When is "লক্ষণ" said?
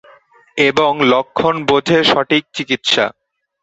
1.11-1.55